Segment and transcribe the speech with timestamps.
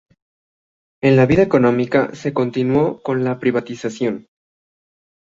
[1.03, 4.27] En la vida económica, se continuó con la privatización.